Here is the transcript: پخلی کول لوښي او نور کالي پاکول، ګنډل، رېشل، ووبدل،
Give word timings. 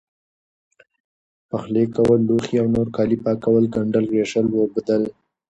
پخلی 1.49 1.83
کول 1.95 2.19
لوښي 2.27 2.55
او 2.61 2.67
نور 2.75 2.87
کالي 2.95 3.17
پاکول، 3.23 3.65
ګنډل، 3.75 4.05
رېشل، 4.13 4.45
ووبدل، 4.51 5.03